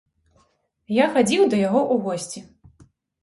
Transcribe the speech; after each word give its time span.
Я 0.95 1.05
хадзіў 1.17 1.43
да 1.51 1.59
яго 1.67 1.81
ў 1.81 1.95
госці. 2.05 2.39